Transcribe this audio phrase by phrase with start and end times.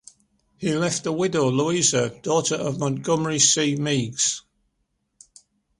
[0.57, 3.75] He left a widow, Louisa, daughter of Montgomery C.
[3.75, 4.41] Meigs.